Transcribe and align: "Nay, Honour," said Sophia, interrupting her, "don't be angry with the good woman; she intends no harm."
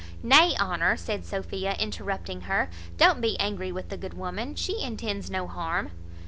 "Nay, 0.23 0.55
Honour," 0.59 0.97
said 0.97 1.25
Sophia, 1.25 1.75
interrupting 1.79 2.41
her, 2.49 2.71
"don't 2.97 3.21
be 3.21 3.39
angry 3.39 3.71
with 3.71 3.89
the 3.89 3.97
good 3.97 4.15
woman; 4.15 4.55
she 4.55 4.81
intends 4.81 5.29
no 5.29 5.45
harm." 5.45 5.91